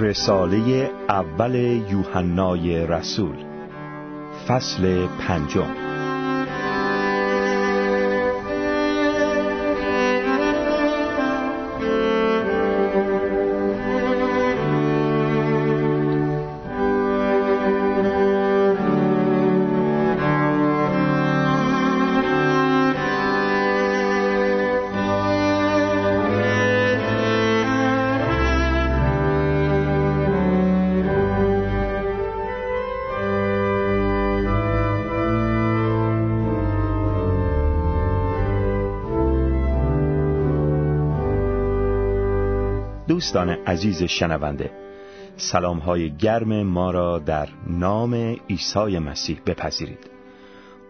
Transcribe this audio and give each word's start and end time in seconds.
رساله 0.00 0.90
اول 1.08 1.54
یوحنای 1.90 2.86
رسول 2.86 3.36
فصل 4.48 5.06
پنجم. 5.06 5.87
دوستان 43.08 43.48
عزیز 43.48 44.02
شنونده 44.02 44.70
سلام 45.36 45.78
های 45.78 46.16
گرم 46.16 46.62
ما 46.62 46.90
را 46.90 47.18
در 47.18 47.48
نام 47.66 48.14
عیسی 48.50 48.98
مسیح 48.98 49.40
بپذیرید 49.46 50.10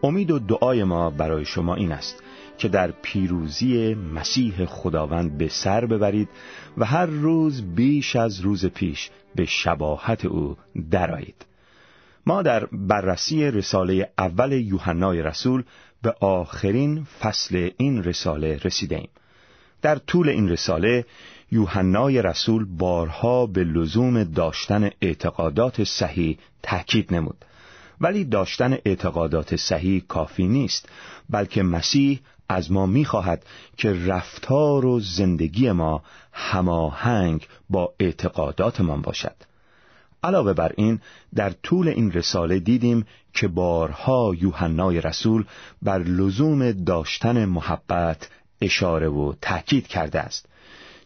امید 0.02 0.30
و 0.30 0.38
دعای 0.38 0.84
ما 0.84 1.10
برای 1.10 1.44
شما 1.44 1.74
این 1.74 1.92
است 1.92 2.22
که 2.58 2.68
در 2.68 2.90
پیروزی 3.02 3.94
مسیح 3.94 4.64
خداوند 4.64 5.38
به 5.38 5.48
سر 5.48 5.86
ببرید 5.86 6.28
و 6.78 6.84
هر 6.84 7.06
روز 7.06 7.74
بیش 7.74 8.16
از 8.16 8.40
روز 8.40 8.66
پیش 8.66 9.10
به 9.34 9.44
شباهت 9.44 10.24
او 10.24 10.56
درآیید. 10.90 11.46
ما 12.26 12.42
در 12.42 12.66
بررسی 12.66 13.44
رساله 13.44 14.10
اول 14.18 14.52
یوحنای 14.52 15.22
رسول 15.22 15.62
به 16.02 16.14
آخرین 16.20 17.06
فصل 17.20 17.70
این 17.76 18.04
رساله 18.04 18.60
رسیده 18.64 18.96
ایم. 18.96 19.08
در 19.82 19.96
طول 19.96 20.28
این 20.28 20.48
رساله 20.48 21.04
یوحنای 21.50 22.22
رسول 22.22 22.64
بارها 22.64 23.46
به 23.46 23.64
لزوم 23.64 24.24
داشتن 24.24 24.90
اعتقادات 25.02 25.84
صحیح 25.84 26.38
تاکید 26.62 27.14
نمود. 27.14 27.44
ولی 28.00 28.24
داشتن 28.24 28.78
اعتقادات 28.84 29.56
صحیح 29.56 30.02
کافی 30.08 30.48
نیست 30.48 30.88
بلکه 31.30 31.62
مسیح 31.62 32.20
از 32.48 32.72
ما 32.72 32.86
می‌خواهد 32.86 33.46
که 33.76 33.92
رفتار 34.06 34.86
و 34.86 35.00
زندگی 35.00 35.72
ما 35.72 36.02
هماهنگ 36.32 37.48
با 37.70 37.92
اعتقاداتمان 38.00 39.02
باشد. 39.02 39.34
علاوه 40.24 40.52
بر 40.52 40.72
این 40.76 41.00
در 41.34 41.50
طول 41.50 41.88
این 41.88 42.12
رساله 42.12 42.58
دیدیم 42.58 43.06
که 43.34 43.48
بارها 43.48 44.32
یوحنای 44.40 45.00
رسول 45.00 45.44
بر 45.82 45.98
لزوم 45.98 46.72
داشتن 46.72 47.44
محبت 47.44 48.28
اشاره 48.60 49.08
و 49.08 49.34
تأکید 49.40 49.86
کرده 49.86 50.20
است. 50.20 50.48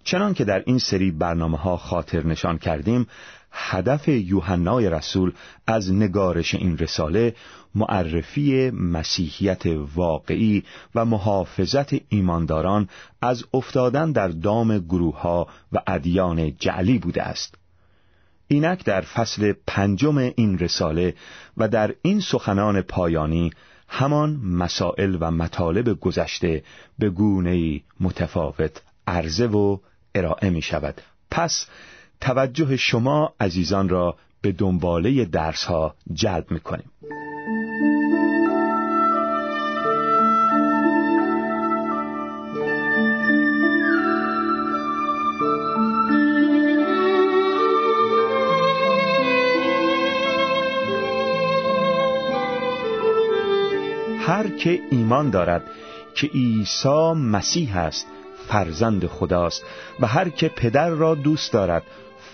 چنان 0.05 0.34
که 0.34 0.45
در 0.45 0.62
این 0.67 0.78
سری 0.78 1.11
برنامه 1.11 1.58
ها 1.58 1.77
خاطر 1.77 2.27
نشان 2.27 2.58
کردیم 2.58 3.06
هدف 3.53 4.09
یوحنای 4.09 4.91
رسول 4.91 5.33
از 5.67 5.92
نگارش 5.92 6.55
این 6.55 6.78
رساله 6.78 7.34
معرفی 7.75 8.70
مسیحیت 8.70 9.62
واقعی 9.94 10.64
و 10.94 11.05
محافظت 11.05 11.91
ایمانداران 12.09 12.89
از 13.22 13.44
افتادن 13.55 14.12
در 14.12 14.28
دام 14.28 14.78
گروه 14.78 15.20
ها 15.20 15.48
و 15.72 15.83
ادیان 15.86 16.56
جعلی 16.56 16.98
بوده 16.98 17.22
است. 17.22 17.54
اینک 18.48 18.84
در 18.84 19.00
فصل 19.00 19.53
پنجم 19.66 20.19
این 20.19 20.59
رساله 20.59 21.15
و 21.56 21.69
در 21.69 21.94
این 22.03 22.21
سخنان 22.21 22.82
پایانی 22.82 23.50
همان 23.88 24.31
مسائل 24.37 25.16
و 25.21 25.31
مطالب 25.31 26.00
گذشته 26.00 26.62
به 26.98 27.10
گونه 27.10 27.81
متفاوت 28.00 28.82
عرضه 29.06 29.47
و 29.47 29.78
ارائه 30.15 30.50
می 30.50 30.62
شود 30.62 31.00
پس 31.31 31.67
توجه 32.21 32.77
شما 32.77 33.34
عزیزان 33.41 33.89
را 33.89 34.17
به 34.41 34.53
دنباله 34.53 35.25
درس 35.25 35.65
ها 35.65 35.95
جلب 36.12 36.50
می 36.50 36.61
کنیم. 36.61 36.91
هر 54.27 54.49
که 54.49 54.81
ایمان 54.91 55.31
دارد 55.31 55.62
که 56.15 56.27
عیسی 56.27 57.12
مسیح 57.12 57.77
است 57.77 58.06
فرزند 58.53 59.07
خداست 59.07 59.65
و 60.01 60.07
هر 60.07 60.29
که 60.29 60.49
پدر 60.49 60.91
را 60.91 61.15
دوست 61.15 61.53
دارد 61.53 61.83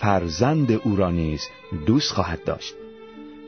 فرزند 0.01 0.73
او 0.73 0.97
را 0.97 1.11
نیز 1.11 1.49
دوست 1.87 2.13
خواهد 2.13 2.45
داشت. 2.45 2.75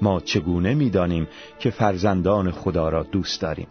ما 0.02 0.20
چگونه 0.20 0.74
می‌دانیم 0.74 1.28
که 1.58 1.70
فرزندان 1.70 2.50
خدا 2.50 2.88
را 2.88 3.02
دوست 3.02 3.40
داریم؟ 3.40 3.66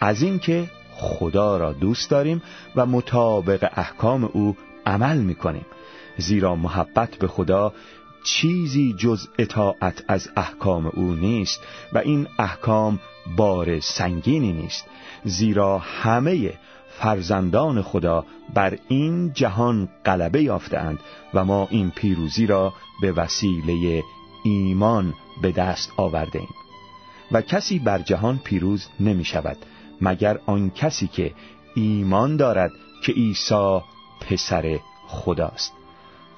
از 0.00 0.22
اینکه 0.22 0.70
خدا 0.94 1.56
را 1.56 1.72
دوست 1.72 2.10
داریم 2.10 2.42
و 2.76 2.86
مطابق 2.86 3.68
احکام 3.76 4.24
او 4.24 4.56
عمل 4.86 5.18
می‌کنیم. 5.18 5.66
زیرا 6.16 6.56
محبت 6.56 7.16
به 7.16 7.28
خدا 7.28 7.72
چیزی 8.24 8.94
جز 8.98 9.28
اطاعت 9.38 10.04
از 10.08 10.28
احکام 10.36 10.86
او 10.86 11.14
نیست 11.14 11.60
و 11.92 11.98
این 11.98 12.26
احکام 12.38 13.00
بار 13.36 13.80
سنگینی 13.80 14.52
نیست. 14.52 14.86
زیرا 15.24 15.78
همه 15.78 16.58
فرزندان 17.00 17.82
خدا 17.82 18.24
بر 18.54 18.78
این 18.88 19.32
جهان 19.32 19.88
غلبه 20.04 20.42
یافتند 20.42 20.98
و 21.34 21.44
ما 21.44 21.68
این 21.70 21.90
پیروزی 21.90 22.46
را 22.46 22.72
به 23.02 23.12
وسیله 23.12 24.02
ایمان 24.44 25.14
به 25.42 25.52
دست 25.52 25.92
آورده 25.96 26.38
ایم. 26.38 26.48
و 27.32 27.42
کسی 27.42 27.78
بر 27.78 27.98
جهان 27.98 28.38
پیروز 28.38 28.86
نمی 29.00 29.24
شود 29.24 29.56
مگر 30.00 30.38
آن 30.46 30.70
کسی 30.70 31.06
که 31.08 31.34
ایمان 31.74 32.36
دارد 32.36 32.70
که 33.04 33.12
عیسی 33.12 33.80
پسر 34.20 34.78
خداست. 35.06 35.72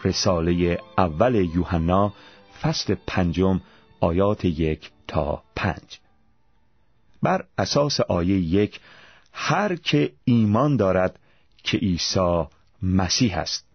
رساله 0.04 0.78
اول 0.98 1.34
یوحنا 1.34 2.12
فصل 2.62 2.94
پنجم 3.06 3.60
آیات 4.00 4.44
یک 4.44 4.90
تا 5.08 5.42
پنج. 5.56 5.98
بر 7.22 7.44
اساس 7.58 8.00
آیه 8.00 8.38
یک 8.38 8.80
هر 9.42 9.76
که 9.76 10.12
ایمان 10.24 10.76
دارد 10.76 11.18
که 11.64 11.78
عیسی 11.78 12.44
مسیح 12.82 13.38
است. 13.38 13.66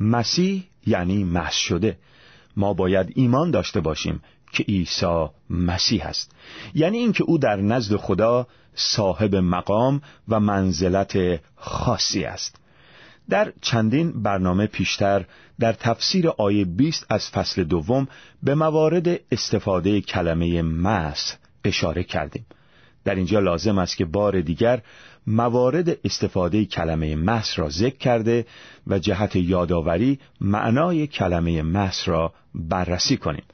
مسیح 0.00 0.64
یعنی 0.86 1.24
مس 1.24 1.54
شده. 1.54 1.98
ما 2.56 2.74
باید 2.74 3.12
ایمان 3.14 3.50
داشته 3.50 3.80
باشیم 3.80 4.22
که 4.52 4.62
عیسی 4.62 5.26
مسیح 5.50 6.06
است. 6.06 6.32
یعنی 6.74 6.98
اینکه 6.98 7.24
او 7.24 7.38
در 7.38 7.56
نزد 7.56 7.96
خدا 7.96 8.46
صاحب 8.74 9.34
مقام 9.36 10.02
و 10.28 10.40
منزلت 10.40 11.40
خاصی 11.56 12.24
است. 12.24 12.56
در 13.28 13.52
چندین 13.60 14.22
برنامه 14.22 14.66
پیشتر 14.66 15.24
در 15.60 15.72
تفسیر 15.72 16.28
آیه 16.28 16.64
20 16.64 17.06
از 17.10 17.30
فصل 17.30 17.64
دوم 17.64 18.08
به 18.42 18.54
موارد 18.54 19.20
استفاده 19.30 20.00
کلمه 20.00 20.62
مس 20.62 21.36
اشاره 21.64 22.02
کردیم. 22.02 22.46
در 23.06 23.14
اینجا 23.14 23.40
لازم 23.40 23.78
است 23.78 23.96
که 23.96 24.04
بار 24.04 24.40
دیگر 24.40 24.82
موارد 25.26 25.98
استفاده 26.04 26.64
کلمه 26.64 27.16
مس 27.16 27.58
را 27.58 27.68
ذکر 27.68 27.96
کرده 27.96 28.46
و 28.86 28.98
جهت 28.98 29.36
یادآوری 29.36 30.18
معنای 30.40 31.06
کلمه 31.06 31.62
مس 31.62 32.08
را 32.08 32.32
بررسی 32.54 33.16
کنیم. 33.16 33.44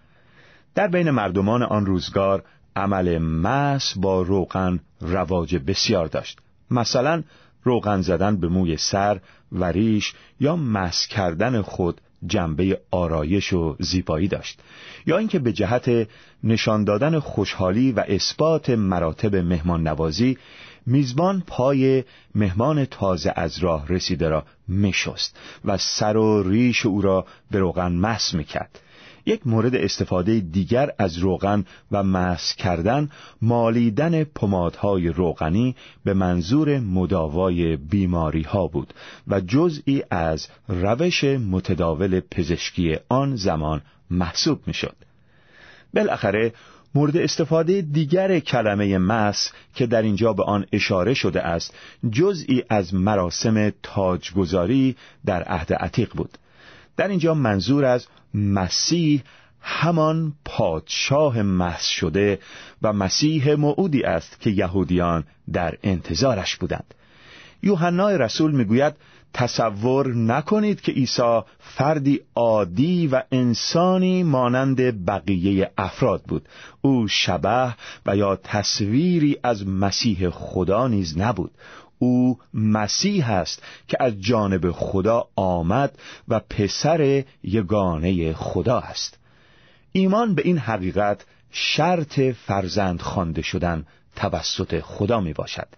در 0.74 0.88
بین 0.88 1.10
مردمان 1.10 1.62
آن 1.62 1.86
روزگار 1.86 2.44
عمل 2.76 3.18
مس 3.18 3.94
با 3.96 4.22
روغن 4.22 4.80
رواج 5.00 5.56
بسیار 5.56 6.06
داشت. 6.06 6.38
مثلا 6.70 7.22
روغن 7.62 8.00
زدن 8.00 8.36
به 8.36 8.48
موی 8.48 8.76
سر 8.76 9.20
و 9.52 9.64
ریش 9.64 10.14
یا 10.40 10.56
مس 10.56 11.06
کردن 11.06 11.62
خود 11.62 12.00
جنبه 12.26 12.80
آرایش 12.90 13.52
و 13.52 13.76
زیبایی 13.80 14.28
داشت. 14.28 14.60
یا 15.06 15.18
اینکه 15.18 15.38
به 15.38 15.52
جهت 15.52 16.08
نشان 16.44 16.84
دادن 16.84 17.18
خوشحالی 17.18 17.92
و 17.92 18.04
اثبات 18.08 18.70
مراتب 18.70 19.36
مهمان 19.36 19.88
نوازی 19.88 20.38
میزبان 20.86 21.42
پای 21.46 22.04
مهمان 22.34 22.84
تازه 22.84 23.32
از 23.36 23.58
راه 23.58 23.88
رسیده 23.88 24.28
را 24.28 24.44
میشست 24.68 25.36
و 25.64 25.78
سر 25.78 26.16
و 26.16 26.42
ریش 26.42 26.86
او 26.86 27.02
را 27.02 27.26
به 27.50 27.58
روغن 27.58 27.92
مس 27.92 28.34
می‌کرد. 28.34 28.80
یک 29.26 29.46
مورد 29.46 29.74
استفاده 29.74 30.40
دیگر 30.40 30.90
از 30.98 31.18
روغن 31.18 31.64
و 31.92 32.02
مس 32.02 32.54
کردن 32.54 33.10
مالیدن 33.42 34.24
پمادهای 34.24 35.08
روغنی 35.08 35.76
به 36.04 36.14
منظور 36.14 36.78
مداوای 36.78 37.76
بیماری 37.76 38.42
ها 38.42 38.66
بود 38.66 38.94
و 39.28 39.40
جزئی 39.40 40.02
از 40.10 40.48
روش 40.68 41.24
متداول 41.24 42.20
پزشکی 42.20 42.96
آن 43.08 43.36
زمان 43.36 43.80
محسوب 44.10 44.60
می 44.66 44.74
شد. 44.74 44.96
بالاخره 45.94 46.52
مورد 46.94 47.16
استفاده 47.16 47.80
دیگر 47.80 48.40
کلمه 48.40 48.98
مس 48.98 49.52
که 49.74 49.86
در 49.86 50.02
اینجا 50.02 50.32
به 50.32 50.44
آن 50.44 50.66
اشاره 50.72 51.14
شده 51.14 51.42
است 51.42 51.74
جزئی 52.10 52.64
از 52.68 52.94
مراسم 52.94 53.72
تاجگذاری 53.82 54.96
در 55.26 55.42
عهد 55.42 55.72
عتیق 55.72 56.12
بود 56.14 56.38
در 56.96 57.08
اینجا 57.08 57.34
منظور 57.34 57.84
از 57.84 58.06
مسیح 58.34 59.22
همان 59.60 60.32
پادشاه 60.44 61.42
محض 61.42 61.84
شده 61.84 62.38
و 62.82 62.92
مسیح 62.92 63.54
موعودی 63.54 64.02
است 64.02 64.40
که 64.40 64.50
یهودیان 64.50 65.24
در 65.52 65.78
انتظارش 65.82 66.56
بودند. 66.56 66.94
یوحنا 67.62 68.10
رسول 68.10 68.52
می‌گوید 68.52 68.94
تصور 69.34 70.14
نکنید 70.14 70.80
که 70.80 70.92
عیسی 70.92 71.40
فردی 71.58 72.20
عادی 72.34 73.06
و 73.06 73.22
انسانی 73.32 74.22
مانند 74.22 75.06
بقیه 75.06 75.70
افراد 75.78 76.22
بود. 76.22 76.48
او 76.80 77.08
شبه 77.08 77.74
و 78.06 78.16
یا 78.16 78.36
تصویری 78.36 79.36
از 79.42 79.66
مسیح 79.66 80.30
خدا 80.30 80.88
نیز 80.88 81.18
نبود. 81.18 81.50
او 82.02 82.38
مسیح 82.54 83.30
است 83.30 83.62
که 83.88 83.96
از 84.00 84.20
جانب 84.20 84.70
خدا 84.70 85.28
آمد 85.36 85.98
و 86.28 86.40
پسر 86.40 87.24
یگانه 87.42 88.32
خدا 88.32 88.78
است. 88.78 89.18
ایمان 89.92 90.34
به 90.34 90.42
این 90.44 90.58
حقیقت 90.58 91.24
شرط 91.50 92.20
فرزند 92.20 93.00
خوانده 93.00 93.42
شدن 93.42 93.86
توسط 94.16 94.80
خدا 94.80 95.20
می 95.20 95.32
باشد. 95.32 95.68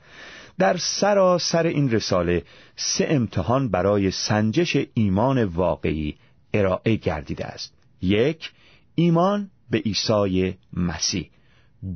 در 0.58 0.76
سراسر 0.76 1.66
این 1.66 1.90
رساله 1.90 2.42
سه 2.76 3.06
امتحان 3.10 3.68
برای 3.68 4.10
سنجش 4.10 4.76
ایمان 4.94 5.44
واقعی 5.44 6.16
ارائه 6.54 6.96
گردیده 6.96 7.44
است. 7.44 7.72
یک 8.02 8.52
ایمان 8.94 9.50
به 9.70 9.78
عیسی 9.78 10.58
مسیح. 10.72 11.30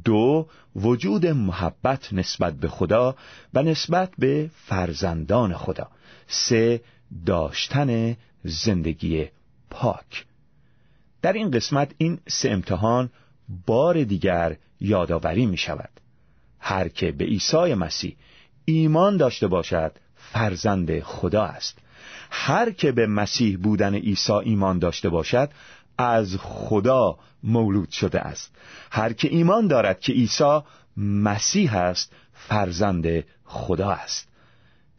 دو 0.04 0.46
وجود 0.76 1.26
محبت 1.26 2.12
نسبت 2.12 2.54
به 2.54 2.68
خدا 2.68 3.16
و 3.54 3.62
نسبت 3.62 4.10
به 4.18 4.50
فرزندان 4.66 5.54
خدا. 5.54 5.88
سه 6.26 6.80
داشتن 7.26 8.16
زندگی 8.44 9.26
پاک. 9.70 10.24
در 11.22 11.32
این 11.32 11.50
قسمت 11.50 11.94
این 11.98 12.18
سه 12.28 12.50
امتحان 12.50 13.10
بار 13.66 14.04
دیگر 14.04 14.56
یادآوری 14.80 15.46
می 15.46 15.56
شود. 15.56 15.90
هر 16.60 16.88
که 16.88 17.12
به 17.12 17.24
عیسی 17.24 17.74
مسیح 17.74 18.16
ایمان 18.64 19.16
داشته 19.16 19.46
باشد 19.46 19.92
فرزند 20.16 21.00
خدا 21.00 21.44
است. 21.44 21.78
هر 22.30 22.70
که 22.70 22.92
به 22.92 23.06
مسیح 23.06 23.58
بودن 23.58 23.94
عیسی 23.94 24.32
ایمان 24.32 24.78
داشته 24.78 25.08
باشد 25.08 25.50
از 25.98 26.36
خدا 26.36 27.18
مولود 27.42 27.90
شده 27.90 28.20
است. 28.20 28.54
هر 28.90 29.12
که 29.12 29.28
ایمان 29.28 29.66
دارد 29.66 30.00
که 30.00 30.12
عیسی 30.12 30.60
مسیح 30.96 31.76
است 31.76 32.12
فرزند 32.32 33.24
خدا 33.44 33.90
است. 33.90 34.28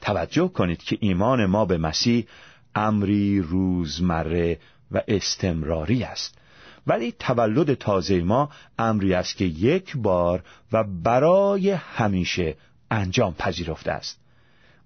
توجه 0.01 0.47
کنید 0.47 0.83
که 0.83 0.97
ایمان 0.99 1.45
ما 1.45 1.65
به 1.65 1.77
مسیح 1.77 2.27
امری 2.75 3.39
روزمره 3.41 4.59
و 4.91 5.01
استمراری 5.07 6.03
است. 6.03 6.37
ولی 6.87 7.11
تولد 7.11 7.73
تازه 7.73 8.21
ما 8.21 8.49
امری 8.79 9.13
است 9.13 9.37
که 9.37 9.45
یک 9.45 9.97
بار 9.97 10.43
و 10.71 10.83
برای 10.83 11.71
همیشه 11.71 12.55
انجام 12.91 13.33
پذیرفته 13.33 13.91
است. 13.91 14.19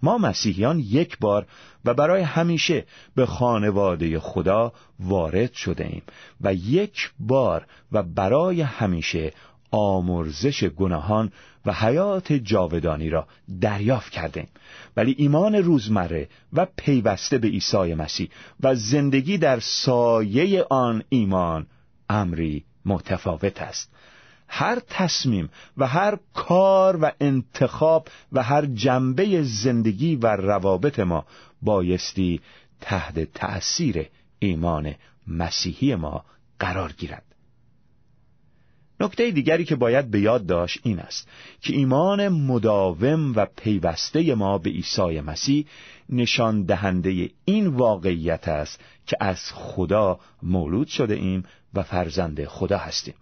ما 0.04 0.18
مسیحیان 0.18 0.80
یک 0.80 1.18
بار 1.20 1.48
و 1.86 1.94
برای 1.94 2.22
همیشه 2.22 2.86
به 3.16 3.26
خانواده 3.26 4.20
خدا 4.20 4.74
وارد 5.00 5.54
شده 5.54 5.86
ایم 5.86 6.02
و 6.42 6.54
یک 6.54 7.12
بار 7.20 7.66
و 7.92 8.04
برای 8.04 8.62
همیشه 8.62 9.34
آمرزش 9.72 10.64
گناهان 10.64 11.32
و 11.66 11.74
حیات 11.74 12.34
جاودانی 12.34 13.10
را 13.10 13.28
دریافت 13.62 14.12
کردیم 14.12 14.48
ولی 14.98 15.16
ایمان 15.18 15.56
روزمره 15.56 16.30
و 16.54 16.68
پیوسته 16.78 17.38
به 17.38 17.48
عیسی 17.48 17.94
مسیح 17.94 18.30
و 18.60 18.76
زندگی 18.76 19.38
در 19.38 19.60
سایه 19.60 20.66
آن 20.70 21.04
ایمان 21.10 21.68
امری 22.10 22.66
متفاوت 22.86 23.62
است. 23.62 23.92
هر 24.56 24.80
تصمیم 24.90 25.50
و 25.78 25.88
هر 25.88 26.18
کار 26.34 26.98
و 27.02 27.12
انتخاب 27.20 28.08
و 28.32 28.44
هر 28.44 28.66
جنبه 28.66 29.44
زندگی 29.44 30.16
و 30.16 30.28
روابط 30.28 31.00
ما 31.00 31.26
بایستی 31.62 32.42
تحت 32.82 33.20
تأثیر 33.34 34.06
ایمان 34.40 34.96
مسیحی 35.28 35.96
ما 35.96 36.26
قرار 36.60 36.92
گیرد. 36.92 37.24
نکته 39.00 39.32
دیگری 39.32 39.66
که 39.66 39.76
باید 39.76 40.12
به 40.12 40.20
یاد 40.20 40.46
داشت 40.46 40.80
این 40.84 41.00
است 41.00 41.28
که 41.62 41.74
ایمان 41.74 42.28
مداوم 42.30 43.36
و 43.36 43.46
پیوسته 43.58 44.36
ما 44.36 44.58
به 44.58 44.70
عیسی 44.70 45.22
مسیح 45.22 45.66
نشان 46.10 46.64
دهنده 46.64 47.30
این 47.46 47.68
واقعیت 47.68 48.48
است 48.48 48.80
که 49.08 49.18
از 49.20 49.52
خدا 49.54 50.20
مولود 50.44 50.88
شده 50.88 51.14
ایم 51.14 51.44
و 51.74 51.84
فرزند 51.84 52.46
خدا 52.46 52.78
هستیم. 52.78 53.14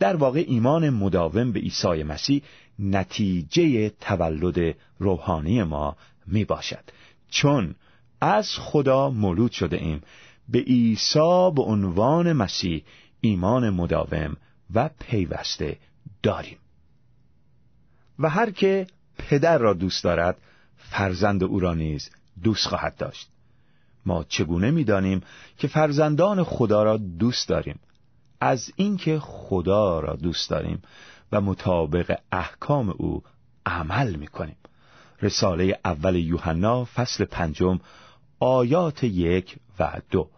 در 0.00 0.16
واقع 0.16 0.44
ایمان 0.46 0.90
مداوم 0.90 1.52
به 1.52 1.60
عیسی 1.60 2.02
مسیح 2.02 2.42
نتیجه 2.78 3.88
تولد 3.88 4.76
روحانی 4.98 5.62
ما 5.62 5.96
می 6.26 6.44
باشد 6.44 6.84
چون 7.30 7.74
از 8.20 8.48
خدا 8.58 9.10
مولود 9.10 9.52
شده 9.52 9.76
ایم 9.76 10.00
به 10.48 10.58
عیسی 10.58 11.50
به 11.54 11.62
عنوان 11.62 12.32
مسیح 12.32 12.82
ایمان 13.20 13.70
مداوم 13.70 14.36
و 14.74 14.90
پیوسته 14.98 15.78
داریم. 16.22 16.58
و 18.18 18.28
هر 18.28 18.50
که 18.50 18.86
پدر 19.18 19.58
را 19.58 19.72
دوست 19.72 20.04
دارد 20.04 20.36
فرزند 20.76 21.44
او 21.44 21.60
را 21.60 21.74
نیز 21.74 22.10
دوست 22.42 22.66
خواهد 22.66 22.96
داشت. 22.96 23.28
ما 24.06 24.24
چگونه 24.28 24.70
می‌دانیم 24.70 25.22
که 25.58 25.68
فرزندان 25.68 26.44
خدا 26.44 26.82
را 26.82 26.96
دوست 26.96 27.48
داریم؟ 27.48 27.78
از 28.40 28.72
اینکه 28.76 29.18
خدا 29.18 30.00
را 30.00 30.16
دوست 30.16 30.50
داریم 30.50 30.82
و 31.32 31.40
مطابق 31.40 32.18
احکام 32.32 32.90
او 32.90 33.22
عمل 33.66 34.14
می‌کنیم. 34.14 34.56
رساله 35.22 35.78
اول 35.84 36.16
یوحنا 36.16 36.84
فصل 36.84 37.24
پنجم 37.24 37.80
آیات 38.40 39.04
یک 39.04 39.56
و 39.78 40.00
دو. 40.10 40.28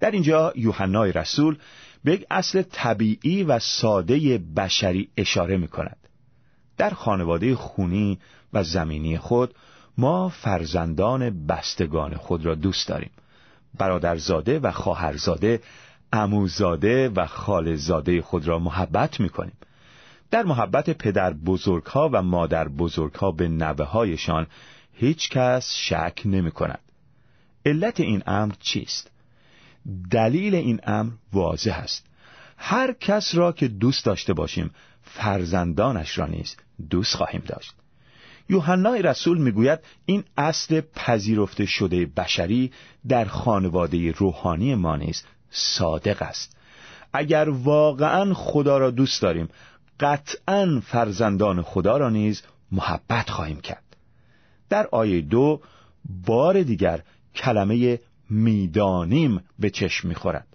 در 0.00 0.10
اینجا 0.10 0.52
یوحنای 0.56 1.12
رسول 1.12 1.58
به 2.04 2.12
یک 2.12 2.26
اصل 2.30 2.62
طبیعی 2.62 3.42
و 3.42 3.58
ساده 3.58 4.38
بشری 4.38 5.08
اشاره 5.16 5.56
می 5.56 5.68
کند. 5.68 5.96
در 6.76 6.90
خانواده 6.90 7.54
خونی 7.54 8.18
و 8.52 8.64
زمینی 8.64 9.18
خود 9.18 9.54
ما 9.98 10.28
فرزندان 10.28 11.46
بستگان 11.46 12.14
خود 12.14 12.46
را 12.46 12.54
دوست 12.54 12.88
داریم. 12.88 13.10
برادرزاده 13.78 14.58
و 14.58 14.72
خواهرزاده 14.72 15.60
اموزاده 16.12 17.08
و 17.08 17.26
خالزاده 17.26 18.22
خود 18.22 18.48
را 18.48 18.58
محبت 18.58 19.20
می 19.20 19.28
کنیم. 19.28 19.56
در 20.30 20.42
محبت 20.42 20.90
پدر 20.90 21.32
بزرگها 21.32 22.10
و 22.12 22.22
مادر 22.22 22.68
بزرگها 22.68 23.30
به 23.30 23.48
نوه 23.48 23.84
هایشان 23.84 24.46
هیچ 24.92 25.30
کس 25.30 25.74
شک 25.74 26.22
نمی 26.24 26.50
کند. 26.50 26.80
علت 27.66 28.00
این 28.00 28.22
امر 28.26 28.54
چیست؟ 28.60 29.10
دلیل 30.10 30.54
این 30.54 30.80
امر 30.84 31.12
واضح 31.32 31.78
است. 31.78 32.06
هر 32.56 32.92
کس 32.92 33.34
را 33.34 33.52
که 33.52 33.68
دوست 33.68 34.04
داشته 34.04 34.32
باشیم 34.32 34.70
فرزندانش 35.02 36.18
را 36.18 36.26
نیز 36.26 36.56
دوست 36.90 37.16
خواهیم 37.16 37.42
داشت. 37.46 37.74
یوحنای 38.48 39.02
رسول 39.02 39.38
می‌گوید 39.38 39.78
این 40.06 40.24
اصل 40.36 40.80
پذیرفته 40.80 41.66
شده 41.66 42.06
بشری 42.06 42.72
در 43.08 43.24
خانواده 43.24 44.12
روحانی 44.12 44.74
ما 44.74 44.96
نیز 44.96 45.24
صادق 45.50 46.22
است. 46.22 46.56
اگر 47.12 47.48
واقعا 47.48 48.34
خدا 48.34 48.78
را 48.78 48.90
دوست 48.90 49.22
داریم 49.22 49.48
قطعا 50.00 50.82
فرزندان 50.86 51.62
خدا 51.62 51.96
را 51.96 52.10
نیز 52.10 52.42
محبت 52.72 53.30
خواهیم 53.30 53.60
کرد. 53.60 53.84
در 54.68 54.88
آیه 54.92 55.20
دو 55.20 55.60
بار 56.26 56.62
دیگر 56.62 57.02
کلمه 57.34 57.98
می‌دانیم 58.30 59.44
به 59.58 59.70
چشم 59.70 60.08
می‌خورد. 60.08 60.46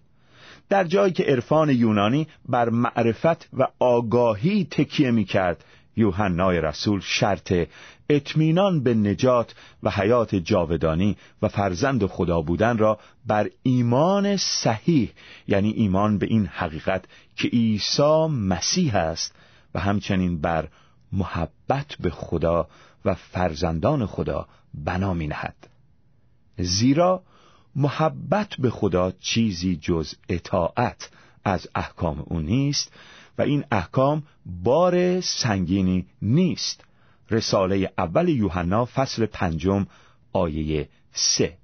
در 0.69 0.83
جایی 0.83 1.13
که 1.13 1.23
عرفان 1.23 1.69
یونانی 1.69 2.27
بر 2.49 2.69
معرفت 2.69 3.49
و 3.53 3.67
آگاهی 3.79 4.67
تکیه 4.71 5.11
می‌کرد 5.11 5.63
یوحنای 5.97 6.61
رسول 6.61 6.99
شرط 7.03 7.53
اطمینان 8.09 8.83
به 8.83 8.93
نجات 8.93 9.55
و 9.83 9.89
حیات 9.89 10.35
جاودانی 10.35 11.17
و 11.41 11.47
فرزند 11.47 12.05
خدا 12.05 12.41
بودن 12.41 12.77
را 12.77 12.99
بر 13.27 13.49
ایمان 13.63 14.37
صحیح 14.37 15.11
یعنی 15.47 15.69
ایمان 15.71 16.17
به 16.17 16.25
این 16.25 16.45
حقیقت 16.45 17.05
که 17.35 17.47
عیسی 17.47 18.27
مسیح 18.27 18.95
است 18.95 19.35
و 19.75 19.79
همچنین 19.79 20.41
بر 20.41 20.67
محبت 21.11 21.95
به 21.99 22.09
خدا 22.09 22.67
و 23.05 23.13
فرزندان 23.13 24.05
خدا 24.05 24.47
بنا 24.73 25.13
می 25.13 25.27
نهد. 25.27 25.55
زیرا 26.57 27.23
محبت 27.75 28.55
به 28.59 28.69
خدا 28.69 29.11
چیزی 29.11 29.75
جز 29.75 30.13
اطاعت 30.29 31.09
از 31.45 31.67
احکام 31.75 32.23
او 32.27 32.39
نیست 32.39 32.91
و 33.37 33.41
این 33.41 33.65
احکام 33.71 34.23
بار 34.45 35.21
سنگینی 35.21 36.05
نیست. 36.21 36.83
رساله 37.31 37.91
اول 37.97 38.29
یوحنا 38.29 38.85
فصل 38.85 39.25
پنجم 39.25 39.87
آیه 40.33 40.89
سه. 41.11 41.57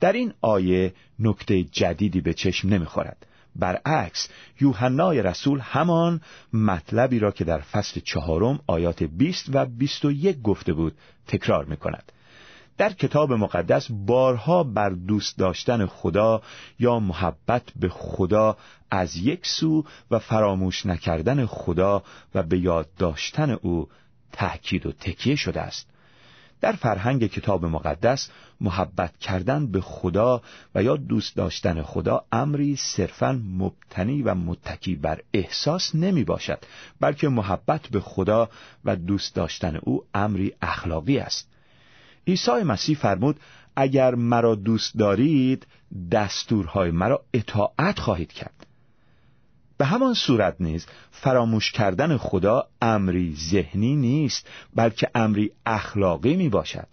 در 0.00 0.12
این 0.12 0.32
آیه 0.40 0.94
نکته 1.18 1.64
جدیدی 1.64 2.20
به 2.20 2.34
چشم 2.34 2.68
نمی‌خورد. 2.68 3.26
برعکس 3.56 4.28
یوحنای 4.60 5.22
رسول 5.22 5.60
همان 5.60 6.20
مطلبی 6.52 7.18
را 7.18 7.30
که 7.30 7.44
در 7.44 7.60
فصل 7.60 8.00
چهارم 8.00 8.60
آیات 8.66 9.02
20 9.02 9.44
و 9.52 9.66
21 9.66 10.42
گفته 10.42 10.72
بود 10.72 10.94
تکرار 11.26 11.64
می 11.64 11.76
کند 11.76 12.12
در 12.82 12.92
کتاب 12.92 13.32
مقدس 13.32 13.86
بارها 13.90 14.62
بر 14.62 14.90
دوست 14.90 15.38
داشتن 15.38 15.86
خدا 15.86 16.42
یا 16.78 16.98
محبت 16.98 17.62
به 17.76 17.88
خدا 17.88 18.56
از 18.90 19.16
یک 19.16 19.46
سو 19.46 19.84
و 20.10 20.18
فراموش 20.18 20.86
نکردن 20.86 21.46
خدا 21.46 22.02
و 22.34 22.42
به 22.42 22.58
یاد 22.58 22.88
داشتن 22.98 23.50
او 23.50 23.88
تأکید 24.32 24.86
و 24.86 24.92
تکیه 24.92 25.36
شده 25.36 25.60
است. 25.60 25.88
در 26.60 26.72
فرهنگ 26.72 27.26
کتاب 27.26 27.64
مقدس 27.64 28.30
محبت 28.60 29.18
کردن 29.18 29.66
به 29.66 29.80
خدا 29.80 30.42
و 30.74 30.82
یا 30.82 30.96
دوست 30.96 31.36
داشتن 31.36 31.82
خدا 31.82 32.24
امری 32.32 32.76
صرفا 32.76 33.40
مبتنی 33.58 34.22
و 34.22 34.34
متکی 34.34 34.96
بر 34.96 35.20
احساس 35.32 35.94
نمی 35.94 36.24
باشد 36.24 36.58
بلکه 37.00 37.28
محبت 37.28 37.88
به 37.88 38.00
خدا 38.00 38.48
و 38.84 38.96
دوست 38.96 39.34
داشتن 39.34 39.76
او 39.76 40.04
امری 40.14 40.52
اخلاقی 40.62 41.18
است. 41.18 41.51
عیسی 42.26 42.62
مسیح 42.64 42.96
فرمود 42.96 43.40
اگر 43.76 44.14
مرا 44.14 44.54
دوست 44.54 44.98
دارید 44.98 45.66
دستورهای 46.12 46.90
مرا 46.90 47.24
اطاعت 47.34 47.98
خواهید 47.98 48.32
کرد. 48.32 48.66
به 49.78 49.84
همان 49.84 50.14
صورت 50.14 50.56
نیز 50.60 50.86
فراموش 51.10 51.72
کردن 51.72 52.16
خدا 52.16 52.66
امری 52.82 53.36
ذهنی 53.50 53.96
نیست 53.96 54.48
بلکه 54.74 55.10
امری 55.14 55.52
اخلاقی 55.66 56.36
می 56.36 56.48
باشد 56.48 56.88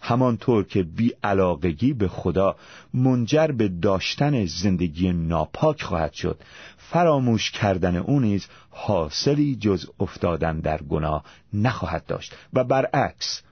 همانطور 0.00 0.64
که 0.64 0.82
بیعلاقگی 0.82 1.92
به 1.92 2.08
خدا 2.08 2.56
منجر 2.94 3.46
به 3.46 3.68
داشتن 3.68 4.46
زندگی 4.46 5.12
ناپاک 5.12 5.82
خواهد 5.82 6.12
شد 6.12 6.40
فراموش 6.78 7.50
کردن 7.50 7.96
او 7.96 8.20
نیز 8.20 8.46
حاصلی 8.70 9.56
جز 9.56 9.86
افتادن 10.00 10.60
در 10.60 10.82
گناه 10.82 11.24
نخواهد 11.52 12.06
داشت. 12.06 12.34
و 12.52 12.64
برعکس 12.64 13.42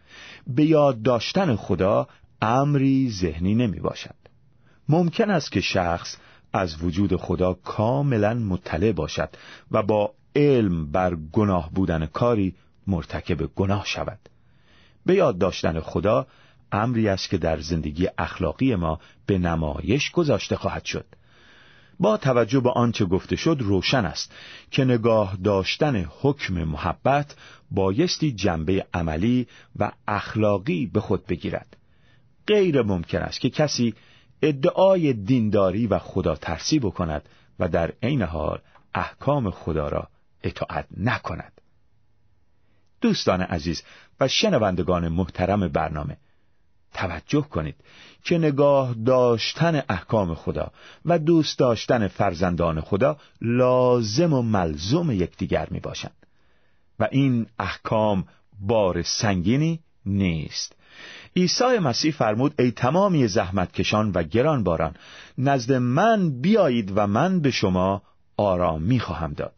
به 0.46 0.64
یاد 0.64 1.02
داشتن 1.02 1.56
خدا 1.56 2.08
امری 2.42 3.10
ذهنی 3.10 3.54
نمی 3.54 3.80
باشد 3.80 4.14
ممکن 4.88 5.30
است 5.30 5.52
که 5.52 5.60
شخص 5.60 6.16
از 6.52 6.82
وجود 6.82 7.16
خدا 7.16 7.54
کاملا 7.54 8.34
مطلع 8.34 8.92
باشد 8.92 9.28
و 9.70 9.82
با 9.82 10.14
علم 10.36 10.92
بر 10.92 11.14
گناه 11.14 11.70
بودن 11.70 12.06
کاری 12.06 12.54
مرتکب 12.86 13.46
گناه 13.46 13.84
شود. 13.86 14.18
به 15.06 15.14
یاد 15.14 15.38
داشتن 15.38 15.80
خدا 15.80 16.26
امری 16.72 17.08
است 17.08 17.30
که 17.30 17.38
در 17.38 17.60
زندگی 17.60 18.08
اخلاقی 18.18 18.74
ما 18.74 19.00
به 19.26 19.38
نمایش 19.38 20.10
گذاشته 20.10 20.56
خواهد 20.56 20.84
شد. 20.84 21.06
با 22.00 22.16
توجه 22.16 22.60
به 22.60 22.70
آنچه 22.70 23.04
گفته 23.04 23.36
شد 23.36 23.56
روشن 23.60 24.04
است 24.04 24.32
که 24.70 24.84
نگاه 24.84 25.36
داشتن 25.44 26.06
حکم 26.20 26.54
محبت 26.54 27.36
بایستی 27.70 28.32
جنبه 28.32 28.86
عملی 28.94 29.46
و 29.76 29.92
اخلاقی 30.08 30.86
به 30.86 31.00
خود 31.00 31.26
بگیرد. 31.26 31.76
غیر 32.46 32.82
ممکن 32.82 33.18
است 33.18 33.40
که 33.40 33.50
کسی 33.50 33.94
ادعای 34.42 35.12
دینداری 35.12 35.86
و 35.86 35.98
خدا 35.98 36.34
ترسی 36.34 36.78
بکند 36.78 37.28
و 37.58 37.68
در 37.68 37.92
عین 38.02 38.22
حال 38.22 38.58
احکام 38.94 39.50
خدا 39.50 39.88
را 39.88 40.08
اطاعت 40.42 40.86
نکند. 40.96 41.52
دوستان 43.00 43.40
عزیز 43.40 43.82
و 44.20 44.28
شنوندگان 44.28 45.08
محترم 45.08 45.68
برنامه 45.68 46.16
توجه 46.94 47.40
کنید 47.40 47.74
که 48.24 48.38
نگاه 48.38 48.94
داشتن 49.06 49.82
احکام 49.88 50.34
خدا 50.34 50.70
و 51.04 51.18
دوست 51.18 51.58
داشتن 51.58 52.08
فرزندان 52.08 52.80
خدا 52.80 53.16
لازم 53.40 54.32
و 54.32 54.42
ملزوم 54.42 55.10
یکدیگر 55.10 55.68
می 55.70 55.80
باشند 55.80 56.26
و 56.98 57.08
این 57.10 57.46
احکام 57.58 58.24
بار 58.60 59.02
سنگینی 59.02 59.80
نیست. 60.06 60.76
عیسی 61.36 61.78
مسیح 61.78 62.12
فرمود 62.12 62.54
ای 62.58 62.70
تمامی 62.70 63.28
زحمتکشان 63.28 64.12
و 64.14 64.22
گرانباران 64.22 64.94
نزد 65.38 65.72
من 65.72 66.40
بیایید 66.40 66.92
و 66.96 67.06
من 67.06 67.40
به 67.40 67.50
شما 67.50 68.02
آرامی 68.36 69.00
خواهم 69.00 69.32
داد. 69.32 69.54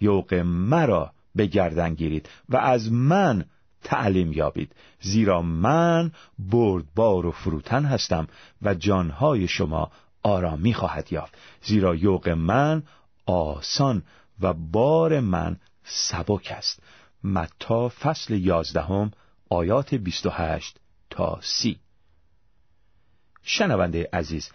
یوق 0.00 0.34
مرا 0.44 1.12
به 1.34 1.46
گردن 1.46 1.94
گیرید 1.94 2.28
و 2.48 2.56
از 2.56 2.92
من 2.92 3.44
تعلیم 3.84 4.32
یابید. 4.32 4.72
زیرا 5.00 5.42
من 5.42 6.12
بردبار 6.38 7.26
و 7.26 7.30
فروتن 7.30 7.84
هستم 7.84 8.26
و 8.62 8.74
جانهای 8.74 9.48
شما 9.48 9.90
آرامی 10.22 10.74
خواهد 10.74 11.12
یافت. 11.12 11.34
زیرا 11.62 11.94
یوق 11.94 12.28
من 12.28 12.82
آسان 13.26 14.02
و 14.40 14.52
بار 14.52 15.20
من 15.20 15.56
سبک 15.84 16.54
است. 16.56 16.82
متا 17.24 17.88
فصل 17.88 18.34
یازدهم 18.34 19.10
آیات 19.50 19.94
28 19.94 20.76
تا 21.10 21.38
سی. 21.42 21.78
شنونده 23.42 24.08
عزیز 24.12 24.50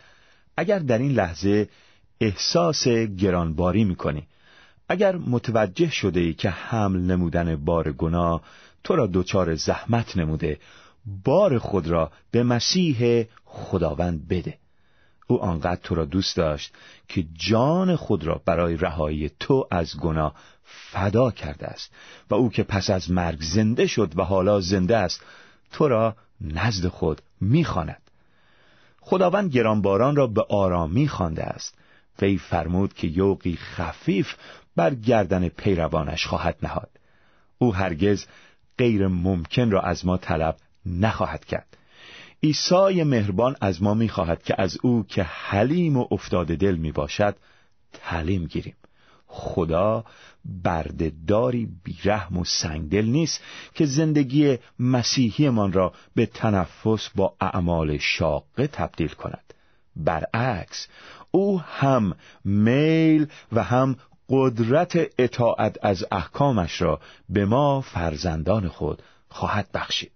اگر 0.58 0.80
در 0.80 0.98
این 0.98 1.12
لحظه 1.12 1.70
احساس 2.22 2.88
گرانباری 2.88 3.84
می‌کنی 3.84 4.28
اگر 4.90 5.16
متوجه 5.16 5.90
شده 5.90 6.20
ای 6.20 6.34
که 6.34 6.50
حمل 6.50 7.00
نمودن 7.00 7.56
بار 7.56 7.92
گناه 7.92 8.42
تو 8.84 8.96
را 8.96 9.10
دچار 9.14 9.56
زحمت 9.56 10.18
نموده. 10.18 10.60
بار 11.26 11.58
خود 11.58 11.88
را 11.88 12.12
به 12.32 12.44
مسیح 12.44 13.28
خداوند 13.46 14.28
بده. 14.28 14.58
او 15.28 15.42
آنقدر 15.44 15.82
تو 15.84 15.96
را 15.96 16.06
دوست 16.06 16.38
داشت 16.38 16.74
که 17.08 17.26
جان 17.34 17.96
خود 17.96 18.24
را 18.24 18.42
برای 18.46 18.78
رهایی 18.78 19.32
تو 19.40 19.68
از 19.72 19.98
گناه 19.98 20.36
فدا 20.64 21.32
کرده 21.32 21.68
است 21.68 21.92
و 22.30 22.36
او 22.36 22.50
که 22.50 22.64
پس 22.64 22.90
از 22.90 23.12
مرگ 23.12 23.42
زنده 23.42 23.88
شد 23.88 24.20
و 24.20 24.24
حالا 24.24 24.60
زنده 24.60 24.98
است 24.98 25.24
تو 25.72 25.88
را 25.88 26.16
نزد 26.42 26.88
خود 26.88 27.22
می‌خواند. 27.42 28.02
خداوند 29.02 29.52
گرانباران 29.52 30.16
را 30.16 30.28
به 30.28 30.46
آرامی 30.50 31.08
خوانده 31.08 31.44
است. 31.44 31.76
وی 32.22 32.38
فرمود 32.38 32.94
که 32.94 33.08
یوقی 33.08 33.56
خفیف 33.56 34.36
بر 34.76 34.96
گردن 34.96 35.48
پیروانش 35.48 36.26
خواهد 36.26 36.58
نهاد. 36.64 36.90
او 37.58 37.76
هرگز 37.76 38.26
غیر 38.80 39.08
ممکن 39.08 39.72
را 39.72 39.82
از 39.82 40.06
ما 40.06 40.18
طلب 40.18 40.56
نخواهد 40.86 41.46
کرد. 41.46 41.78
عیسی 42.44 43.04
مهربان 43.04 43.56
از 43.62 43.84
ما 43.84 43.94
می‌خواهد 43.94 44.44
که 44.44 44.56
از 44.58 44.78
او 44.84 45.06
که 45.08 45.24
حلیم 45.24 45.98
و 45.98 46.08
افتاده 46.12 46.56
دل 46.56 46.76
می 46.76 46.92
باشد 46.92 47.36
تعلیم 47.94 48.46
گیریم. 48.46 48.76
خدا 49.28 50.06
بردهداری 50.46 51.70
بیرحم 51.84 52.38
و 52.38 52.46
سنگدل 52.46 53.06
نیست 53.06 53.44
که 53.74 53.86
زندگی 53.86 54.58
مسیحیمان 54.80 55.74
را 55.74 55.94
به 56.16 56.26
تنفس 56.26 57.10
با 57.16 57.34
اعمال 57.42 57.98
شاقه 57.98 58.68
تبدیل 58.68 59.08
کند. 59.08 59.54
برعکس 59.96 60.88
او 61.32 61.62
هم 61.62 62.16
میل 62.46 63.28
و 63.52 63.64
هم 63.64 63.96
قدرت 64.30 64.98
اطاعت 65.18 65.78
از 65.82 66.06
احکامش 66.12 66.82
را 66.82 67.00
به 67.30 67.46
ما 67.46 67.82
فرزندان 67.82 68.68
خود 68.68 69.02
خواهد 69.30 69.70
بخشید. 69.74 70.12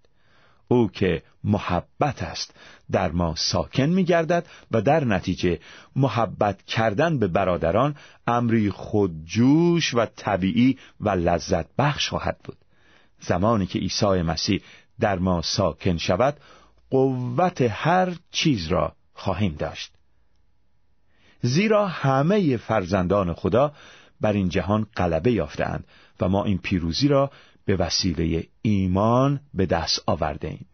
او 0.68 0.90
که 0.90 1.22
محبت 1.44 2.22
است 2.22 2.54
در 2.90 3.12
ما 3.12 3.34
ساکن 3.34 3.86
می 3.86 4.04
گردد 4.04 4.46
و 4.70 4.82
در 4.82 5.04
نتیجه 5.04 5.58
محبت 5.96 6.62
کردن 6.62 7.18
به 7.18 7.26
برادران 7.26 7.96
امری 8.26 8.70
خودجوش 8.70 9.94
و 9.94 10.06
طبیعی 10.16 10.78
و 11.00 11.10
لذت 11.10 11.66
بخش 11.78 12.08
خواهد 12.08 12.38
بود. 12.44 12.56
زمانی 13.20 13.66
که 13.66 13.78
عیسی 13.78 14.22
مسیح 14.22 14.62
در 15.00 15.18
ما 15.18 15.42
ساکن 15.42 15.96
شود 15.96 16.36
قوت 16.90 17.62
هر 17.70 18.14
چیز 18.30 18.66
را 18.66 18.92
خواهیم 19.14 19.54
داشت. 19.54 19.92
زیرا 21.42 21.86
همه 21.86 22.56
فرزندان 22.56 23.32
خدا 23.32 23.72
بر 24.24 24.32
این 24.32 24.48
جهان 24.48 24.86
غلبه 24.96 25.32
یافتند 25.32 25.84
و 26.20 26.28
ما 26.28 26.44
این 26.44 26.58
پیروزی 26.58 27.08
را 27.08 27.30
به 27.64 27.76
وسیله 27.76 28.46
ایمان 28.62 29.40
به 29.54 29.66
دست 29.66 30.02
آورده 30.06 30.48
ایم 30.48 30.66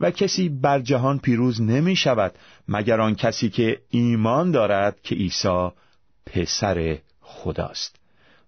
و 0.00 0.10
کسی 0.10 0.48
بر 0.48 0.80
جهان 0.80 1.18
پیروز 1.18 1.62
نمی 1.62 1.96
شود 1.96 2.34
مگر 2.68 3.00
آن 3.00 3.14
کسی 3.14 3.48
که 3.48 3.80
ایمان 3.90 4.50
دارد 4.50 5.02
که 5.02 5.14
عیسی 5.14 5.68
پسر 6.26 6.98
خداست. 7.20 7.96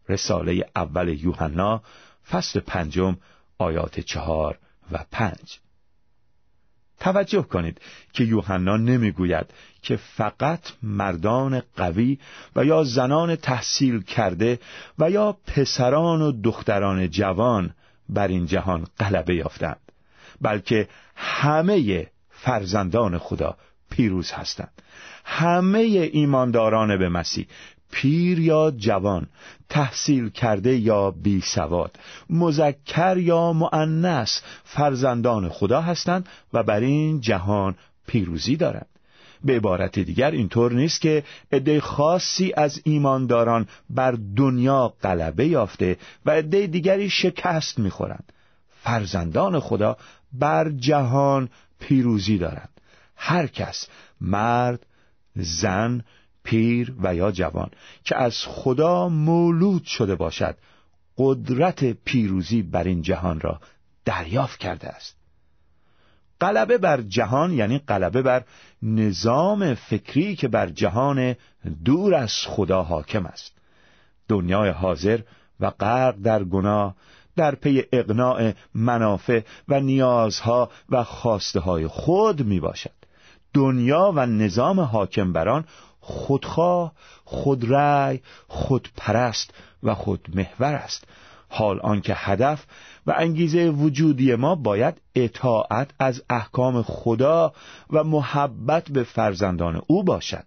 رساله 0.08 0.64
اول 0.76 1.08
یوحنا 1.08 1.82
فصل 2.30 2.60
پنجم 2.60 3.16
آیات 3.58 4.00
چهار 4.00 4.58
و 4.92 5.04
پنج. 5.10 5.60
توجه 7.00 7.42
کنید 7.42 7.80
که 8.12 8.24
یوحنا 8.24 8.76
نمی‌گوید 8.76 9.46
که 9.82 9.96
فقط 9.96 10.60
مردان 10.82 11.62
قوی 11.76 12.18
و 12.56 12.64
یا 12.64 12.84
زنان 12.84 13.36
تحصیل 13.36 14.02
کرده 14.02 14.58
و 14.98 15.10
یا 15.10 15.36
پسران 15.46 16.22
و 16.22 16.32
دختران 16.32 17.10
جوان 17.10 17.74
بر 18.08 18.28
این 18.28 18.46
جهان 18.46 18.86
غلبه 18.98 19.34
یافتند 19.34 19.80
بلکه 20.40 20.88
همه 21.16 22.06
فرزندان 22.30 23.18
خدا 23.18 23.56
پیروز 23.90 24.32
هستند. 24.32 24.82
همه 25.24 25.78
ایمانداران 26.12 26.98
به 26.98 27.08
مسیح 27.08 27.46
پیر 27.90 28.38
یا 28.38 28.72
جوان 28.76 29.26
تحصیل 29.68 30.28
کرده 30.28 30.76
یا 30.76 31.10
بی 31.10 31.40
سواد 31.40 31.98
مذکر 32.30 33.16
یا 33.16 33.52
معنس 33.52 34.42
فرزندان 34.64 35.48
خدا 35.48 35.80
هستند 35.80 36.28
و 36.52 36.62
بر 36.62 36.80
این 36.80 37.20
جهان 37.20 37.74
پیروزی 38.06 38.56
دارند. 38.56 38.86
به 39.44 39.56
عبارت 39.56 39.98
دیگر 39.98 40.30
اینطور 40.30 40.72
نیست 40.72 41.00
که 41.00 41.24
عده 41.52 41.80
خاصی 41.80 42.52
از 42.56 42.80
ایمانداران 42.84 43.66
بر 43.90 44.18
دنیا 44.36 44.94
غلبه 45.02 45.46
یافته 45.46 45.96
و 46.26 46.30
عده 46.30 46.66
دیگری 46.66 47.10
شکست 47.10 47.78
می‌خورند. 47.78 48.32
فرزندان 48.82 49.60
خدا 49.60 49.96
بر 50.32 50.70
جهان 50.70 51.48
پیروزی 51.80 52.38
دارند. 52.38 52.80
هر 53.16 53.46
کس 53.46 53.88
مرد 54.20 54.86
زن 55.36 56.04
پیر 56.50 56.94
و 57.02 57.14
یا 57.14 57.30
جوان 57.30 57.70
که 58.04 58.16
از 58.16 58.34
خدا 58.46 59.08
مولود 59.08 59.84
شده 59.84 60.14
باشد 60.14 60.56
قدرت 61.18 61.84
پیروزی 61.84 62.62
بر 62.62 62.84
این 62.84 63.02
جهان 63.02 63.40
را 63.40 63.60
دریافت 64.04 64.58
کرده 64.58 64.88
است. 64.88 65.16
غلبه 66.40 66.78
بر 66.78 67.00
جهان 67.00 67.52
یعنی 67.52 67.78
غلبه 67.78 68.22
بر 68.22 68.44
نظام 68.82 69.74
فکری 69.74 70.36
که 70.36 70.48
بر 70.48 70.66
جهان 70.66 71.36
دور 71.84 72.14
از 72.14 72.32
خدا 72.46 72.82
حاکم 72.82 73.26
است. 73.26 73.52
دنیای 74.28 74.70
حاضر 74.70 75.20
و 75.60 75.70
غرق 75.70 76.14
در 76.22 76.44
گناه 76.44 76.94
در 77.36 77.54
پی 77.54 77.84
اقناع 77.92 78.52
منافع 78.74 79.40
و 79.68 79.80
نیازها 79.80 80.70
و 80.88 81.04
خواسته 81.04 81.60
های 81.60 81.86
خود 81.86 82.42
می 82.42 82.60
باشد 82.60 83.00
دنیا 83.54 84.12
و 84.14 84.26
نظام 84.26 84.80
حاکم 84.80 85.32
بر 85.32 85.48
آن 85.48 85.64
خودخواه 86.10 86.92
خودرأی 87.24 88.20
خودپرست 88.48 89.54
و 89.82 89.94
خودمحور 89.94 90.74
است. 90.74 91.04
حال 91.48 91.80
آنکه 91.80 92.14
هدف 92.16 92.64
و 93.06 93.14
انگیزه 93.16 93.68
وجودی 93.68 94.34
ما 94.34 94.54
باید 94.54 95.00
اطاعت 95.14 95.90
از 95.98 96.22
احکام 96.30 96.82
خدا 96.82 97.52
و 97.90 98.04
محبت 98.04 98.90
به 98.90 99.02
فرزندان 99.02 99.82
او 99.86 100.04
باشد. 100.04 100.44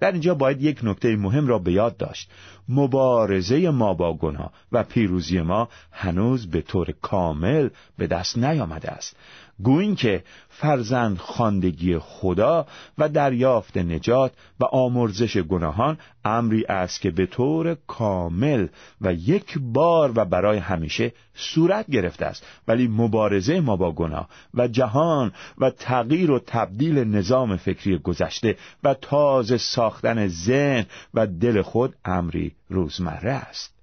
در 0.00 0.12
اینجا 0.12 0.34
باید 0.34 0.62
یک 0.62 0.80
نکته 0.82 1.16
مهم 1.16 1.46
را 1.46 1.58
به 1.58 1.72
یاد 1.72 1.96
داشت. 1.96 2.30
مبارزه 2.68 3.70
ما 3.70 3.94
با 3.94 4.14
گناه 4.14 4.52
و 4.72 4.84
پیروزی 4.84 5.40
ما 5.40 5.68
هنوز 5.92 6.50
به 6.50 6.62
طور 6.62 6.94
کامل 7.02 7.68
به 7.98 8.06
دست 8.06 8.38
نیامده 8.38 8.90
است. 8.90 9.16
گوین 9.62 9.94
که 9.94 10.24
فرزند 10.48 11.18
خاندگی 11.18 11.98
خدا 11.98 12.66
و 12.98 13.08
دریافت 13.08 13.76
نجات 13.76 14.32
و 14.60 14.64
آمرزش 14.64 15.36
گناهان 15.36 15.98
امری 16.24 16.64
است 16.64 17.00
که 17.00 17.10
به 17.10 17.26
طور 17.26 17.76
کامل 17.86 18.66
و 19.00 19.12
یک 19.12 19.58
بار 19.58 20.12
و 20.14 20.24
برای 20.24 20.58
همیشه 20.58 21.12
صورت 21.34 21.90
گرفته 21.90 22.26
است. 22.26 22.46
ولی 22.68 22.88
مبارزه 22.88 23.60
ما 23.60 23.76
با 23.76 23.92
گناه 23.92 24.28
و 24.54 24.68
جهان 24.68 25.32
و 25.58 25.70
تغییر 25.70 26.30
و 26.30 26.38
تبدیل 26.38 26.98
نظام 26.98 27.56
فکری 27.56 27.98
گذشته 27.98 28.56
و 28.84 28.94
تازه 28.94 29.56
ساختن 29.56 30.28
ذهن 30.28 30.86
و 31.14 31.26
دل 31.26 31.62
خود 31.62 31.94
امری 32.04 32.52
روزمره 32.68 33.32
است. 33.32 33.74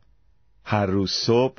هر 0.66 0.86
روز 0.86 1.12
صبح 1.12 1.58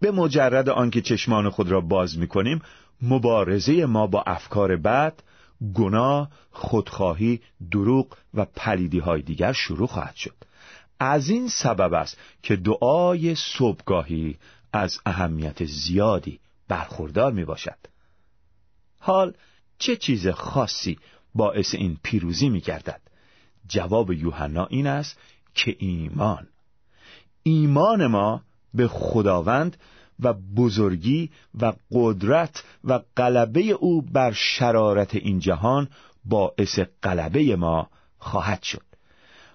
به 0.00 0.10
مجرد 0.10 0.68
آنکه 0.68 1.00
چشمان 1.00 1.50
خود 1.50 1.70
را 1.70 1.80
باز 1.80 2.18
می 2.18 2.26
کنیم 2.26 2.62
مبارزه 3.02 3.86
ما 3.86 4.06
با 4.06 4.22
افکار 4.26 4.76
بد 4.76 5.22
گناه، 5.74 6.30
خودخواهی، 6.50 7.40
دروغ 7.70 8.16
و 8.34 8.44
پلیدی 8.44 8.98
های 8.98 9.22
دیگر 9.22 9.52
شروع 9.52 9.86
خواهد 9.86 10.14
شد. 10.14 10.34
از 11.00 11.28
این 11.28 11.48
سبب 11.48 11.94
است 11.94 12.18
که 12.42 12.56
دعای 12.56 13.34
صبحگاهی 13.34 14.36
از 14.72 14.98
اهمیت 15.06 15.64
زیادی 15.64 16.40
برخوردار 16.68 17.32
می 17.32 17.44
باشد 17.44 17.78
حال 18.98 19.34
چه 19.78 19.96
چیز 19.96 20.28
خاصی 20.28 20.98
باعث 21.34 21.74
این 21.74 21.98
پیروزی 22.02 22.48
می 22.48 22.60
گردد؟ 22.60 23.00
جواب 23.68 24.12
یوحنا 24.12 24.66
این 24.66 24.86
است 24.86 25.18
که 25.54 25.76
ایمان. 25.78 26.48
ایمان 27.42 28.06
ما 28.06 28.42
به 28.74 28.88
خداوند 28.88 29.76
و 30.20 30.32
بزرگی 30.32 31.30
و 31.60 31.72
قدرت 31.92 32.64
و 32.84 33.00
غلبه 33.16 33.60
او 33.60 34.02
بر 34.02 34.32
شرارت 34.32 35.14
این 35.14 35.38
جهان 35.38 35.88
باعث 36.24 36.80
غلبه 37.02 37.56
ما 37.56 37.88
خواهد 38.18 38.62
شد. 38.62 38.82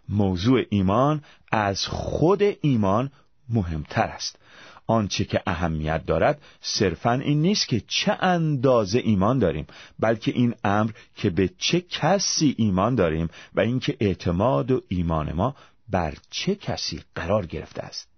موضوع 0.10 0.62
ایمان 0.70 1.22
از 1.52 1.86
خود 1.86 2.44
ایمان 2.62 3.12
مهمتر 3.50 4.08
است. 4.08 4.40
آنچه 4.88 5.26
که 5.26 5.42
اهمیت 5.48 6.06
دارد 6.06 6.42
صرفا 6.62 7.12
این 7.14 7.42
نیست 7.42 7.68
که 7.68 7.82
چه 7.88 8.18
اندازه 8.20 9.00
ایمان 9.00 9.40
داریم 9.40 9.68
بلکه 10.00 10.32
این 10.32 10.56
امر 10.64 10.92
که 11.16 11.30
به 11.30 11.50
چه 11.58 11.82
کسی 11.82 12.56
ایمان 12.58 12.96
داریم 12.96 13.30
و 13.56 13.60
اینکه 13.60 13.98
اعتماد 14.00 14.72
و 14.72 14.82
ایمان 14.88 15.34
ما 15.34 15.56
بر 15.90 16.14
چه 16.30 16.56
کسی 16.56 17.02
قرار 17.16 17.46
گرفته 17.46 17.82
است. 17.82 18.11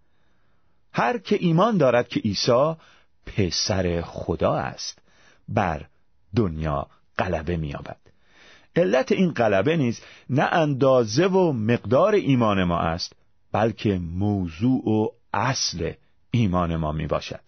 هر 0.93 1.17
که 1.17 1.37
ایمان 1.39 1.77
دارد 1.77 2.07
که 2.07 2.19
عیسی 2.19 2.75
پسر 3.25 4.01
خدا 4.01 4.55
است 4.55 4.99
بر 5.49 5.85
دنیا 6.35 6.87
غلبه 7.19 7.57
مییابد. 7.57 7.97
علت 8.75 9.11
این 9.11 9.31
غلبه 9.31 9.77
نیز 9.77 10.01
نه 10.29 10.43
اندازه 10.43 11.27
و 11.27 11.51
مقدار 11.51 12.13
ایمان 12.13 12.63
ما 12.63 12.79
است 12.79 13.13
بلکه 13.51 13.97
موضوع 13.97 14.89
و 14.89 15.07
اصل 15.33 15.91
ایمان 16.31 16.75
ما 16.75 16.91
می 16.91 17.07
باشد 17.07 17.39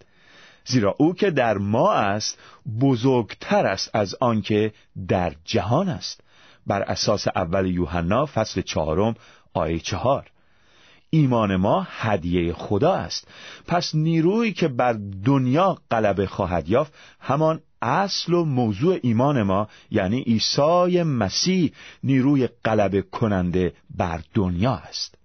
زیرا 0.65 0.95
او 0.97 1.13
که 1.13 1.31
در 1.31 1.57
ما 1.57 1.93
است 1.93 2.39
بزرگتر 2.81 3.65
است 3.65 3.89
از 3.93 4.15
آنکه 4.19 4.73
در 5.07 5.35
جهان 5.43 5.89
است. 5.89 6.21
بر 6.67 6.81
اساس 6.81 7.27
اول 7.27 7.65
یوحنا 7.65 8.25
فصل 8.25 8.61
چهارم 8.61 9.15
آیه 9.53 9.79
چهار. 9.79 10.31
ایمان 11.15 11.55
ما 11.55 11.87
هدیه 11.89 12.53
خدا 12.53 12.93
است. 12.93 13.27
پس 13.67 13.95
نیرویی 13.95 14.53
که 14.53 14.67
بر 14.67 14.95
دنیا 15.25 15.77
غلبه 15.91 16.27
خواهد 16.27 16.69
یافت 16.69 16.93
همان 17.19 17.59
اصل 17.81 18.33
و 18.33 18.45
موضوع 18.45 18.99
ایمان 19.03 19.43
ما 19.43 19.67
یعنی 19.91 20.21
عیسی 20.21 21.03
مسیح 21.03 21.71
نیروی 22.03 22.47
غلبه 22.47 23.01
کننده 23.01 23.73
بر 23.97 24.21
دنیا 24.33 24.73
است. 24.73 25.15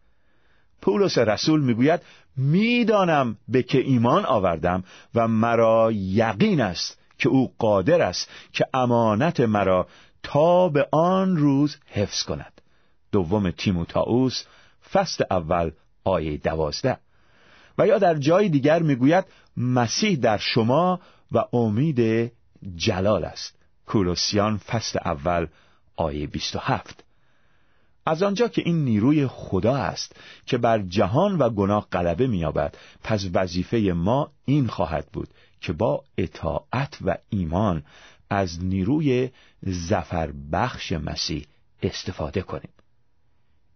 پولس 0.83 1.18
رسول 1.18 1.61
می‌گوید 1.61 2.00
می‌دانم 2.37 3.37
به 3.48 3.62
که 3.62 3.79
ایمان 3.79 4.24
آوردم 4.24 4.85
و 5.14 5.29
مرا 5.29 5.92
یقین 5.92 6.61
است 6.61 6.98
که 7.18 7.29
او 7.29 7.55
قادر 7.59 8.03
است 8.03 8.31
که 8.53 8.66
امانت 8.74 9.40
مرا 9.40 9.87
تا 10.22 10.68
به 10.68 10.88
آن 10.92 11.37
روز 11.37 11.76
حفظ 11.87 12.22
کند. 12.22 12.61
دوم 13.12 13.50
تیموتائوس 13.50 14.44
فصل 14.92 15.24
اول 15.31 15.70
آیه 16.05 16.37
دوازده. 16.37 16.98
و 17.79 17.87
یا 17.87 17.98
در 17.98 18.14
جای 18.14 18.48
دیگر 18.48 18.83
می‌گوید 18.83 19.24
مسیح 19.57 20.16
در 20.16 20.38
شما 20.38 21.00
و 21.33 21.44
امید 21.53 22.33
جلال 22.76 23.24
است. 23.24 23.61
کولوسیان 23.87 24.57
فصل 24.57 24.98
اول 25.05 25.46
آیه 25.96 26.26
27 26.26 27.05
از 28.07 28.22
آنجا 28.22 28.48
که 28.48 28.62
این 28.64 28.85
نیروی 28.85 29.26
خدا 29.26 29.76
است 29.76 30.16
که 30.46 30.59
بر 30.59 30.79
جهان 30.79 31.38
و 31.38 31.50
گناه 31.50 31.87
غلبه 31.92 32.26
مییابد 32.26 32.74
پس 33.03 33.26
وظیفه 33.35 33.79
ما 33.79 34.31
این 34.44 34.66
خواهد 34.66 35.07
بود 35.12 35.29
که 35.61 35.72
با 35.72 36.05
اطاعت 36.18 36.98
و 37.05 37.16
ایمان 37.29 37.83
از 38.31 38.64
نیروی 38.64 39.31
زفر 39.62 40.33
بخش 40.53 40.92
مسیح 40.92 41.46
استفاده 41.83 42.42
کنیم. 42.42 42.70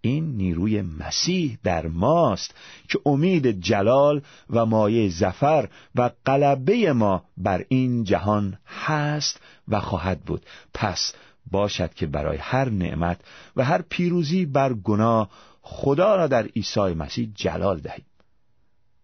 این 0.04 0.36
نیروی 0.36 0.82
مسیح 0.82 1.58
در 1.62 1.86
ماست 1.86 2.54
که 2.88 3.00
امید 3.06 3.60
جلال 3.60 4.22
و 4.50 4.66
مایه 4.66 5.08
زفر 5.08 5.68
و 5.94 6.10
قلبه 6.24 6.92
ما 6.92 7.24
بر 7.36 7.64
این 7.68 8.04
جهان 8.04 8.58
هست 8.66 9.40
و 9.68 9.80
خواهد 9.80 10.20
بود. 10.20 10.46
پس 10.74 11.14
باشد 11.50 11.94
که 11.94 12.06
برای 12.06 12.36
هر 12.36 12.70
نعمت 12.70 13.20
و 13.56 13.64
هر 13.64 13.82
پیروزی 13.82 14.46
بر 14.46 14.72
گناه 14.72 15.30
خدا 15.62 16.16
را 16.16 16.26
در 16.26 16.46
عیسی 16.46 16.80
مسیح 16.80 17.32
جلال 17.34 17.80
دهیم. 17.80 18.06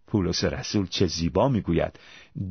پولس 0.07 0.43
رسول 0.43 0.87
چه 0.87 1.07
زیبا 1.07 1.49
می‌گوید. 1.49 1.99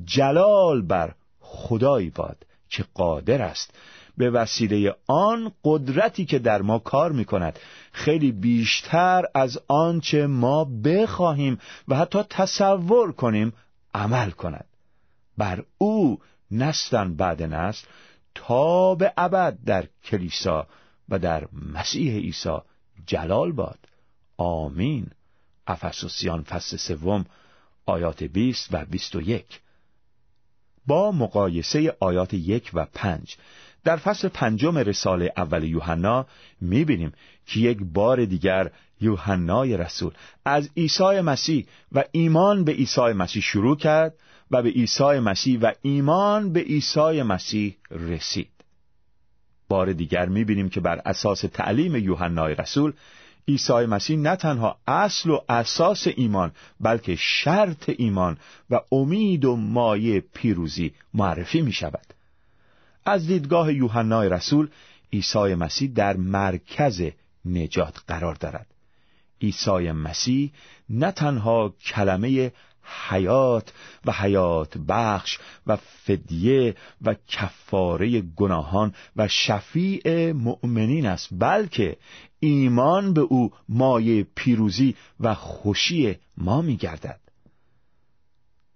جلال 0.05 0.83
بر 0.83 1.15
خدایی 1.41 2.11
باد 2.11 2.47
که 2.69 2.85
قادر 2.95 3.43
است 3.43 3.75
به 4.21 4.31
وسیله 4.31 4.95
آن 5.07 5.53
قدرتی 5.65 6.25
که 6.25 6.39
در 6.39 6.63
ما 6.63 6.79
کار 6.79 7.13
می 7.13 7.25
کند 7.25 7.59
خیلی 7.93 8.33
بیشتر 8.33 9.25
از 9.35 9.59
آنچه 9.69 10.27
ما 10.27 10.65
بخواهیم 10.65 11.59
و 11.89 11.97
حتی 11.97 12.23
تصور 12.31 13.13
کنیم 13.13 13.53
عمل 13.95 14.31
کند. 14.31 14.65
بر 15.39 15.65
او 15.79 16.19
نستن 16.51 17.15
بعد 17.15 17.43
نسل 17.43 17.87
تا 18.35 18.95
به 18.95 19.13
ابد 19.17 19.59
در 19.67 19.87
کلیسا 20.05 20.67
و 21.09 21.19
در 21.19 21.49
مسیح 21.75 22.13
عیسی 22.13 22.59
جلال 23.07 23.53
باد. 23.53 23.79
آمین. 24.37 25.07
افسوسیان 25.67 26.43
فصل 26.43 26.77
سوم 26.77 27.25
آیات 27.87 28.25
20 28.25 28.69
و 28.73 28.85
21 28.85 29.61
با 30.87 31.13
مقایسه 31.13 31.97
آیات 32.01 32.35
یک 32.35 32.71
و 32.75 32.87
پنج 32.95 33.37
در 33.85 33.97
فصل 33.97 34.29
پنجم 34.29 34.79
رساله 34.79 35.33
اول 35.37 35.65
یوحنا 35.65 36.27
می‌بینیم 36.61 37.13
که 37.47 37.61
یک 37.61 37.79
بار 37.83 38.25
دیگر 38.25 38.71
یوحنای 39.01 39.77
رسول 39.77 40.13
از 40.45 40.71
عیسی 40.77 41.21
مسیح 41.21 41.67
و 41.93 42.05
ایمان 42.13 42.65
به 42.65 42.73
عیسی 42.73 43.01
مسیح 43.01 43.43
شروع 43.43 43.77
کرد 43.77 44.15
و 44.51 44.63
به 44.63 44.69
عیسی 44.69 45.19
مسیح 45.19 45.59
و 45.61 45.73
ایمان 45.83 46.53
به 46.53 46.61
عیسی 46.61 47.23
مسیح 47.23 47.77
رسید. 47.91 48.51
بار 49.69 49.93
دیگر 49.93 50.27
می‌بینیم 50.27 50.69
که 50.69 50.81
بر 50.81 51.01
اساس 51.05 51.41
تعلیم 51.41 51.97
یوحنای 51.97 52.55
رسول 52.55 52.93
عیسی 53.49 53.73
مسیح 53.87 54.19
نه 54.19 54.37
تنها 54.37 54.77
اصل 54.87 55.31
و 55.31 55.39
اساس 55.49 56.07
ایمان 56.17 56.53
بلکه 56.81 57.17
شرط 57.17 57.91
ایمان 57.99 58.39
و 58.71 58.81
امید 58.93 59.45
و 59.45 59.57
مایه 59.57 60.21
پیروزی 60.21 60.93
معرفی 61.15 61.63
می 61.63 61.73
شود 61.73 62.07
از 63.05 63.27
دیدگاه 63.27 63.75
یوحنای 63.75 64.29
رسول 64.29 64.69
عیسی 65.13 65.55
مسیح 65.55 65.91
در 65.95 66.17
مرکز 66.17 67.03
نجات 67.45 67.99
قرار 68.09 68.35
دارد. 68.35 68.67
عیسی 69.43 69.93
مسیح 69.93 70.53
نه 70.89 71.13
تنها 71.13 71.75
کلمه 71.85 72.53
حیات 73.09 73.73
و 74.05 74.13
حیات 74.13 74.79
بخش 74.79 75.39
و 75.67 75.77
فدیه 75.77 76.77
و 77.03 77.15
کفاره 77.29 78.21
گناهان 78.21 78.95
و 79.17 79.29
شفیع 79.29 80.33
مؤمنین 80.33 81.07
است 81.07 81.29
بلکه 81.33 81.97
ایمان 82.41 83.15
به 83.15 83.21
او 83.21 83.53
مایه 83.69 84.27
پیروزی 84.35 84.97
و 85.21 85.35
خوشی 85.35 86.17
ما 86.37 86.63
میگردد. 86.63 87.21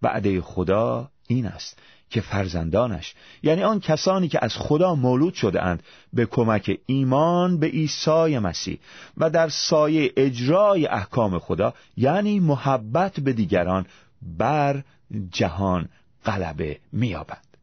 وعده 0.03 0.41
خدا 0.41 1.11
این 1.27 1.47
است 1.47 1.79
که 2.11 2.21
فرزندانش 2.21 3.15
یعنی 3.43 3.63
آن 3.63 3.81
کسانی 3.81 4.29
که 4.29 4.39
از 4.43 4.57
خدا 4.57 4.95
مولود 4.95 5.35
شده 5.35 5.63
اند 5.63 5.83
به 6.13 6.27
کمک 6.27 6.79
ایمان 6.87 7.59
به 7.59 7.67
عیسی 7.67 8.39
مسیح 8.39 8.79
و 9.17 9.31
در 9.31 9.49
سایه 9.49 10.13
اجرای 10.17 10.87
احکام 10.87 11.39
خدا 11.39 11.75
یعنی 11.97 12.41
محبت 12.41 13.21
به 13.21 13.33
دیگران 13.33 13.87
بر 14.23 14.83
جهان 15.31 15.89
غلبه 16.25 16.79
مییابند. 16.93 17.57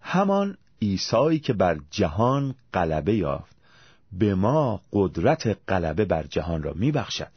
همان 0.00 0.56
عیسی 0.82 1.38
که 1.38 1.52
بر 1.52 1.78
جهان 1.90 2.54
غلبه 2.74 3.14
یافت 3.14 3.56
به 4.12 4.34
ما 4.34 4.80
قدرت 4.92 5.58
غلبه 5.68 6.04
بر 6.04 6.22
جهان 6.22 6.62
را 6.62 6.72
میبخشد 6.72 7.30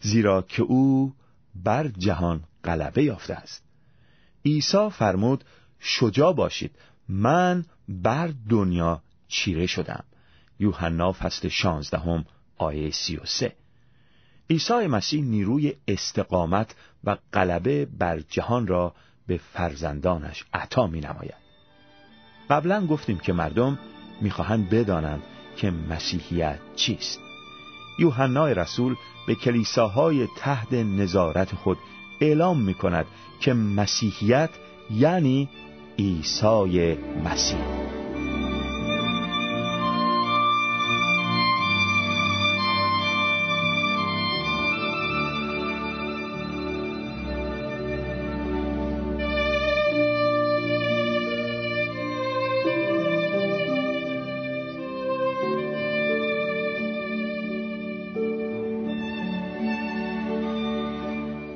زیرا 0.00 0.42
که 0.42 0.62
او 0.62 1.14
بر 1.54 1.88
جهان 1.88 2.44
غلبه 2.64 3.02
یافته 3.02 3.34
است. 3.34 3.69
عیسی 4.44 4.90
فرمود 4.90 5.44
شجاع 5.80 6.32
باشید 6.32 6.76
من 7.08 7.64
بر 7.88 8.32
دنیا 8.48 9.02
چیره 9.28 9.66
شدم. 9.66 10.04
یوحنا 10.58 11.12
فصل 11.12 11.48
شانزدهم 11.48 12.24
آیه 12.58 12.90
سی 12.90 13.16
و 13.16 13.24
سه. 13.24 13.56
عیسی 14.50 14.86
مسیح 14.86 15.24
نیروی 15.24 15.74
استقامت 15.88 16.74
و 17.04 17.16
غلبه 17.32 17.84
بر 17.84 18.20
جهان 18.20 18.66
را 18.66 18.94
به 19.26 19.40
فرزندانش 19.52 20.44
عطا 20.54 20.86
می 20.86 21.00
نماید. 21.00 21.40
قبلا 22.50 22.86
گفتیم 22.86 23.18
که 23.18 23.32
مردم 23.32 23.78
می‌خواهند 24.20 24.70
بدانند 24.70 25.22
که 25.56 25.70
مسیحیت 25.70 26.58
چیست. 26.76 27.20
یوحنای 27.98 28.54
رسول 28.54 28.96
به 29.26 29.34
کلیساهای 29.34 30.28
تحت 30.36 30.72
نظارت 30.72 31.54
خود 31.54 31.78
اعلام 32.20 32.62
می 32.62 32.74
کند 32.74 33.06
که 33.40 33.52
مسیحیت 33.52 34.50
یعنی 34.90 35.48
عیسی 35.98 36.96
مسیح. 37.24 37.99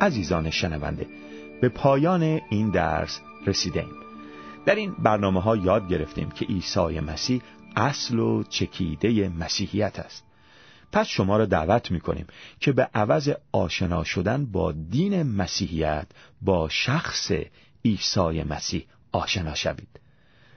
عزیزان 0.05 0.51
شنونده 0.51 1.07
به 1.61 1.69
پایان 1.69 2.23
این 2.23 2.71
درس 2.71 3.21
رسیدیم 3.47 3.91
در 4.67 4.75
این 4.75 4.95
برنامه 4.99 5.41
ها 5.41 5.57
یاد 5.57 5.89
گرفتیم 5.89 6.31
که 6.31 6.45
عیسی 6.45 7.01
مسیح 7.01 7.43
اصل 7.77 8.19
و 8.19 8.43
چکیده 8.43 9.29
مسیحیت 9.29 9.99
است. 9.99 10.25
پس 10.93 11.07
شما 11.07 11.37
را 11.37 11.47
دعوت 11.47 11.91
می 11.91 12.01
کنیم 12.01 12.27
که 12.61 12.73
به 12.73 12.89
عوض 12.95 13.31
آشنا 13.53 14.05
شدن 14.05 14.47
با 14.47 14.73
دین 14.73 15.23
مسیحیت 15.23 16.07
با 16.43 16.69
شخص 16.69 17.33
عیسی 17.85 18.43
مسیح 18.43 18.87
آشنا 19.13 19.55
شوید. 19.55 20.01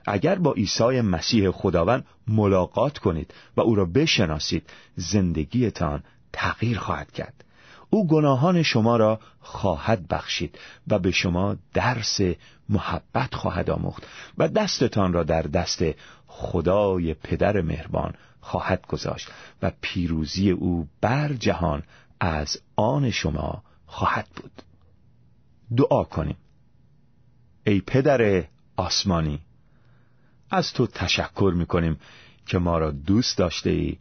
اگر 0.06 0.34
با 0.34 0.52
عیسی 0.52 1.00
مسیح 1.00 1.50
خداوند 1.50 2.06
ملاقات 2.26 2.98
کنید 2.98 3.34
و 3.56 3.60
او 3.60 3.74
را 3.74 3.84
بشناسید 3.84 4.70
زندگیتان 4.96 6.02
تغییر 6.32 6.78
خواهد 6.78 7.12
کرد. 7.12 7.44
او 7.90 8.06
گناهان 8.06 8.62
شما 8.62 8.96
را 8.96 9.20
خواهد 9.40 10.08
بخشید 10.08 10.58
و 10.88 10.98
به 10.98 11.10
شما 11.10 11.56
درس 11.74 12.20
محبت 12.68 13.34
خواهد 13.34 13.70
آموخت 13.70 14.02
و 14.38 14.48
دستتان 14.48 15.12
را 15.12 15.24
در 15.24 15.42
دست 15.42 15.82
خدای 16.26 17.14
پدر 17.14 17.60
مهربان 17.60 18.14
خواهد 18.40 18.86
گذاشت 18.86 19.28
و 19.62 19.72
پیروزی 19.80 20.50
او 20.50 20.88
بر 21.00 21.32
جهان 21.32 21.82
از 22.20 22.60
آن 22.76 23.10
شما 23.10 23.62
خواهد 23.86 24.28
بود. 24.36 24.62
دعا 25.76 26.04
کنیم. 26.04 26.36
ای 27.66 27.80
پدر 27.80 28.44
آسمانی 28.76 29.40
از 30.50 30.72
تو 30.72 30.86
تشکر 30.86 31.52
می‌کنیم 31.56 32.00
که 32.46 32.58
ما 32.58 32.78
را 32.78 32.90
دوست 32.90 33.38
داشته 33.38 33.70
ای 33.70 33.98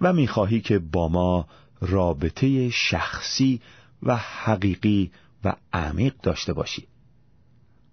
و 0.00 0.12
می‌خواهی 0.12 0.60
که 0.60 0.78
با 0.78 1.08
ما 1.08 1.46
رابطه 1.80 2.70
شخصی 2.70 3.60
و 4.02 4.16
حقیقی 4.16 5.10
و 5.44 5.54
عمیق 5.72 6.14
داشته 6.22 6.52
باشی. 6.52 6.86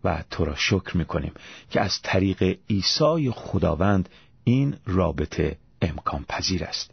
و 0.04 0.24
تو 0.32 0.46
را 0.46 0.56
شکر 0.56 0.98
می‌کنیم 0.98 1.34
که 1.70 1.82
از 1.82 2.02
طریق 2.04 2.58
عیسی 2.70 3.32
خداوند 3.32 4.10
این 4.44 4.76
رابطه 4.86 5.58
امکان 5.82 6.26
پذیر 6.30 6.64
است. 6.64 6.92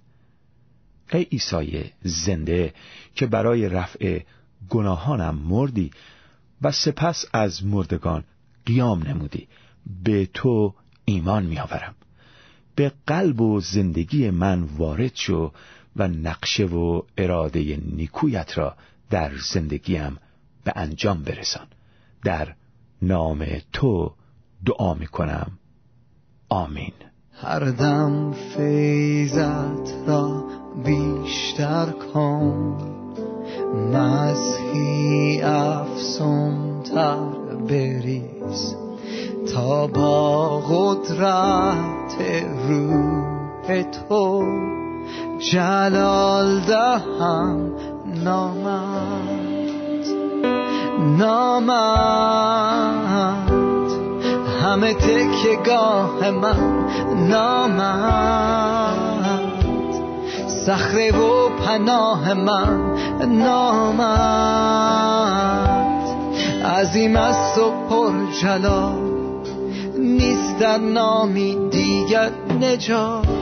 ای 1.13 1.23
عیسی 1.23 1.93
زنده 2.03 2.75
که 3.15 3.27
برای 3.27 3.69
رفع 3.69 4.21
گناهانم 4.69 5.35
مردی 5.35 5.91
و 6.63 6.73
سپس 6.73 7.25
از 7.33 7.65
مردگان 7.65 8.25
قیام 8.67 9.03
نمودی 9.03 9.49
به 10.05 10.27
تو 10.27 10.75
ایمان 11.05 11.47
میآورم. 11.47 11.95
به 12.75 12.93
قلب 13.07 13.41
و 13.41 13.61
زندگی 13.61 14.31
من 14.31 14.63
وارد 14.63 15.15
شو 15.15 15.53
و 15.97 16.09
نقشه 16.09 16.65
و 16.65 17.03
اراده 17.19 17.79
نیکویت 17.93 18.59
را 18.59 18.77
در 19.11 19.31
زندگیم 19.53 20.19
به 20.65 20.73
انجام 20.77 21.23
برسان. 21.23 21.67
در 22.25 22.55
نام 23.03 23.47
تو 23.73 24.13
دعا 24.67 24.95
می 24.95 25.07
کنم 25.07 25.53
آمین. 26.49 26.93
هر 27.33 27.71
دم 27.71 28.33
فیضت 28.33 30.09
را 30.09 30.45
بیشتر 30.85 31.87
کن. 31.87 32.79
مسیحی 33.95 35.43
افسون 35.43 36.83
تر 36.83 37.25
بریز. 37.69 38.77
تا 39.55 39.87
با 39.87 40.61
قدرت 40.61 42.23
روح 42.69 43.83
تو 43.83 44.82
جلال 45.51 46.61
دهم 46.61 47.71
نامت 48.25 50.09
نامت. 51.19 51.53
همه 54.63 54.95
گاه 55.67 56.31
من 56.31 56.87
نامت. 57.29 58.97
صخره 60.67 61.13
و 61.13 61.49
پناه 61.49 62.35
من 62.35 62.95
نامت. 63.29 64.13
عظیم 66.65 67.17
است 67.17 67.59
و 67.59 67.71
پر 67.89 68.13
جلال 68.43 69.13
نیست 69.99 70.59
در 70.59 70.79
نامی 70.79 71.69
دیگر 71.71 72.31
نجات. 72.61 73.42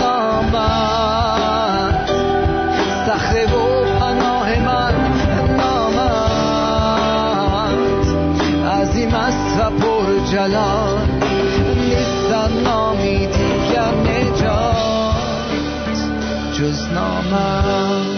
نامد 0.00 0.56
سخره 3.06 3.46
و 3.46 3.84
پناه 3.98 4.58
من 4.58 4.94
نامد 5.56 6.08
عظیم 8.66 9.14
است 9.14 9.58
و 9.58 9.70
پر 9.70 10.06
جلال 10.32 10.98
نیستن 11.80 12.52
نامی 12.64 13.26
دیگر 13.26 13.94
نجات. 13.94 15.16
جز 16.52 16.88
نامد 16.92 18.15